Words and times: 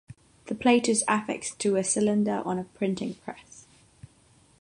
The 0.47 0.55
plate 0.55 0.89
is 0.89 1.03
affixed 1.07 1.59
to 1.59 1.75
a 1.75 1.83
cylinder 1.83 2.41
on 2.43 2.57
a 2.57 2.63
printing 2.63 3.13
press. 3.13 3.67